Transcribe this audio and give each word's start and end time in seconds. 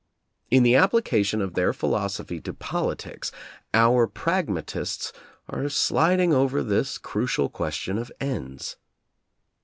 In 0.49 0.63
the 0.63 0.75
application 0.75 1.43
of 1.43 1.53
their 1.53 1.73
philosophy 1.73 2.41
to 2.41 2.55
politics, 2.55 3.31
our 3.71 4.07
pragmatists 4.07 5.13
are 5.47 5.69
slid 5.69 6.19
ing 6.19 6.33
over 6.33 6.63
this 6.63 6.97
crucial 6.97 7.49
question 7.49 7.99
of 7.99 8.11
ends. 8.19 8.77